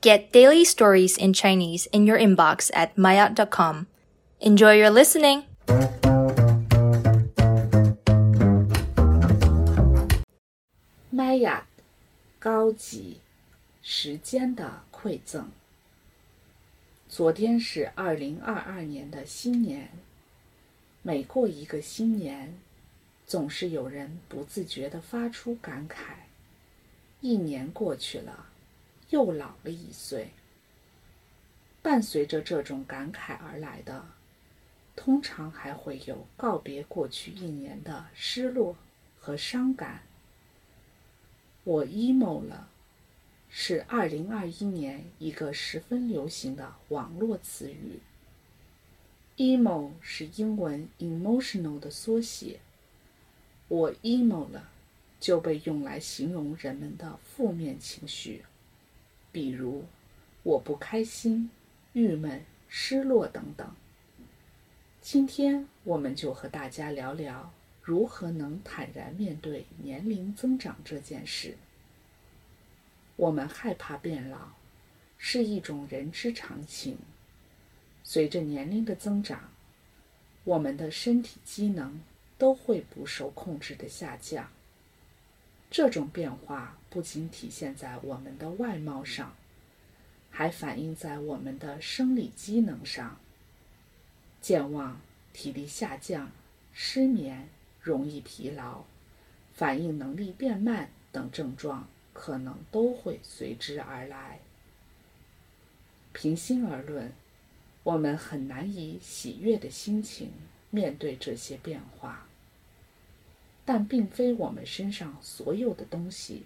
[0.00, 3.87] Get daily stories in Chinese in your inbox at maya.com.
[4.39, 5.43] Enjoy your listening!
[11.09, 11.67] 麦雅
[12.39, 13.19] 高级
[13.81, 15.51] 时间的馈赠。
[17.07, 19.89] 昨天是二零二二年的新年，
[21.03, 22.57] 每过一个新年，
[23.27, 25.95] 总是有人不自觉地发出感慨：
[27.19, 28.45] 一年过去了，
[29.11, 30.31] 又老了一岁。
[31.81, 34.05] 伴随着这种感慨而来的，
[34.95, 38.75] 通常还会有告别过去一年的失落
[39.19, 40.03] 和伤感。
[41.63, 42.69] 我 emo 了，
[43.49, 47.99] 是二零二一年一个十分流行的网络词语。
[49.37, 52.59] emo 是英文 emotional 的缩写。
[53.67, 54.69] 我 emo 了，
[55.19, 58.43] 就被用来形容人们的负面情绪，
[59.31, 59.85] 比如
[60.43, 61.49] 我不开心、
[61.93, 63.69] 郁闷、失落等等。
[65.01, 67.51] 今天我们就和大家聊聊。
[67.83, 71.57] 如何能坦然面对年龄增长这件事？
[73.15, 74.49] 我们害怕变老，
[75.17, 76.99] 是一种人之常情。
[78.03, 79.49] 随着年龄的增长，
[80.43, 81.99] 我们的身体机能
[82.37, 84.47] 都会不受控制的下降。
[85.71, 89.33] 这种变化不仅体现在我们的外貌上，
[90.29, 93.17] 还反映在我们的生理机能上。
[94.39, 95.01] 健忘、
[95.33, 96.29] 体力下降、
[96.73, 97.49] 失眠。
[97.83, 98.83] 容易疲劳、
[99.55, 104.37] 反应能力变慢等症状可能都会随之而来。
[106.13, 107.11] 平心而论，
[107.81, 110.31] 我们很难以喜悦的心情
[110.69, 112.27] 面对这些变化。
[113.73, 116.43] 但并非我们身上所有的东西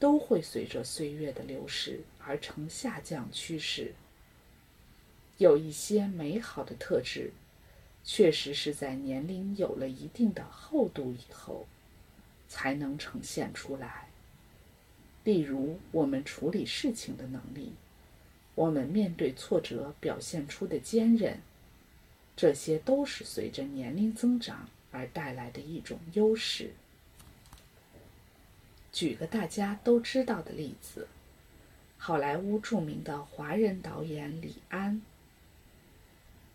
[0.00, 3.94] 都会随着岁月的流逝而呈下降趋势。
[5.38, 7.30] 有一些美好的特质。
[8.06, 11.66] 确实是在年龄有了一定的厚度以后，
[12.48, 14.08] 才能呈现出来。
[15.22, 17.72] 例如，我们处理事情的能力，
[18.56, 21.40] 我们面对挫折表现出的坚韧，
[22.36, 26.72] 这些都是随着年龄增长而带来的一种优势。
[28.92, 31.08] 举个大家都知道的例子，
[31.98, 35.02] 好莱坞著名的华人导演李安。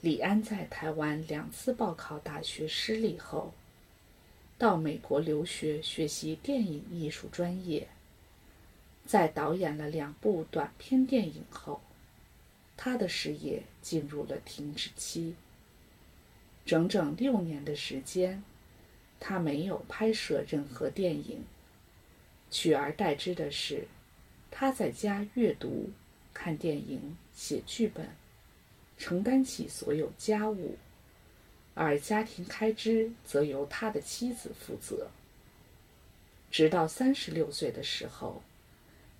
[0.00, 3.52] 李安在台湾两次报考大学失利后，
[4.56, 7.86] 到美国留学学习电影艺术专业。
[9.04, 11.82] 在导演了两部短片电影后，
[12.76, 15.34] 他的事业进入了停止期。
[16.64, 18.42] 整整六年的时间，
[19.18, 21.44] 他没有拍摄任何电影，
[22.50, 23.86] 取而代之的是，
[24.50, 25.90] 他在家阅读、
[26.32, 28.08] 看电影、写剧本。
[28.98, 30.76] 承担起所有家务，
[31.74, 35.08] 而家庭开支则由他的妻子负责。
[36.52, 38.42] 直到三十六岁的时候，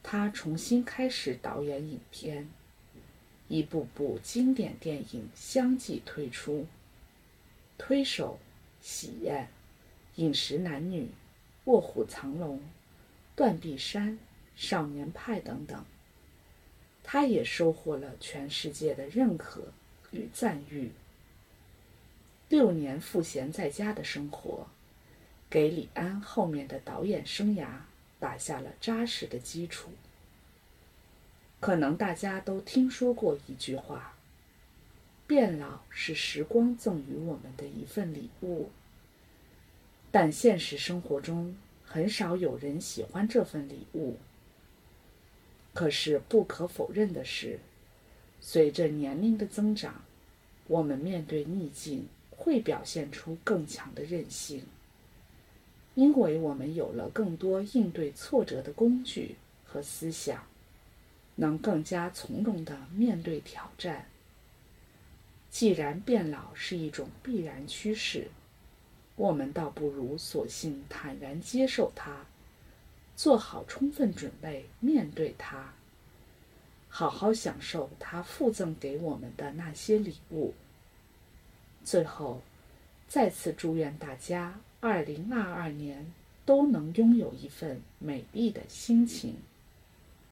[0.00, 2.48] 他重新开始导演影片，
[3.48, 6.60] 一部部经典电影相继推出，
[7.78, 8.38] 《推手》
[8.86, 9.44] 《喜宴》
[10.16, 11.02] 《饮食男女》
[11.64, 12.56] 《卧虎藏龙》
[13.34, 14.12] 《断臂山》
[14.56, 15.84] 《少年派》等等。
[17.04, 19.72] 他也收获了全世界的认可
[20.12, 20.92] 与赞誉。
[22.48, 24.68] 六年赋闲在家的生活，
[25.50, 27.66] 给李安后面的导演生涯
[28.20, 29.90] 打下了扎实的基础。
[31.58, 34.14] 可能大家都听说过一句话
[35.32, 38.68] ：“变老是时光赠予我们的一份礼物。”
[40.12, 41.56] 但现实生活中，
[41.86, 44.18] 很少有人喜欢这份礼物。
[45.72, 47.58] 可是不可否认的是，
[48.42, 50.02] 随着年龄的增长，
[50.66, 54.64] 我们面对逆境会表现出更强的韧性，
[55.94, 60.44] 因为我们有了更多应对挫折的工具和思想，
[61.36, 64.04] 能更加从容地面对挑战。
[65.52, 68.28] 既然变老是一种必然趋势，
[69.16, 72.24] 我们倒不如索性坦然接受它。
[73.14, 75.74] 做好充分准备面对它，
[76.88, 80.54] 好好享受它附赠给我们的那些礼物。
[81.84, 82.40] 最后，
[83.06, 86.10] 再次祝愿大家二零二二年
[86.46, 89.36] 都能拥有一份美丽的心情。